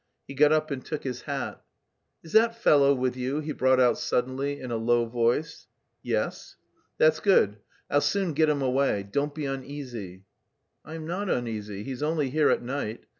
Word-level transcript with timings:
He 0.27 0.33
got 0.33 0.51
up 0.51 0.71
and 0.71 0.83
took 0.83 1.03
his 1.03 1.21
hat. 1.21 1.61
"Is 2.23 2.31
that 2.31 2.55
fellow 2.59 2.91
with 2.91 3.15
you?" 3.15 3.39
he 3.39 3.51
brought 3.51 3.79
out 3.79 3.99
suddenly, 3.99 4.59
in 4.59 4.71
a 4.71 4.75
low 4.75 5.05
voice. 5.05 5.67
"Yes." 6.01 6.55
"That's 6.97 7.19
good. 7.19 7.57
I'll 7.87 8.01
soon 8.01 8.33
get 8.33 8.49
him 8.49 8.63
away. 8.63 9.03
Don't 9.11 9.35
be 9.35 9.45
uneasy." 9.45 10.23
"I 10.83 10.95
am 10.95 11.05
not 11.05 11.29
uneasy. 11.29 11.83
He 11.83 11.91
is 11.91 12.01
only 12.01 12.31
here 12.31 12.49
at 12.49 12.63
night. 12.63 13.05